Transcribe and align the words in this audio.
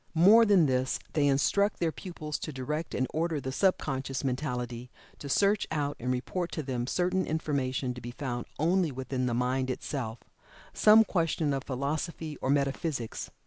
More 0.15 0.45
than 0.47 0.65
this, 0.65 0.97
they 1.13 1.27
instruct 1.27 1.79
their 1.79 1.91
pupils 1.91 2.39
to 2.39 2.51
direct 2.51 2.95
and 2.95 3.05
order 3.13 3.39
the 3.39 3.51
sub 3.51 3.77
conscious 3.77 4.23
mentality 4.23 4.89
to 5.19 5.29
search 5.29 5.67
out 5.69 5.95
and 5.99 6.11
report 6.11 6.51
to 6.53 6.63
them 6.63 6.87
certain 6.87 7.27
information 7.27 7.93
to 7.93 8.01
be 8.01 8.09
found 8.09 8.47
only 8.57 8.91
within 8.91 9.27
the 9.27 9.35
mind 9.35 9.69
itself 9.69 10.17
some 10.73 11.03
question 11.03 11.53
of 11.53 11.65
philosophy 11.65 12.35
or 12.41 12.49
metaphysics. 12.49 13.29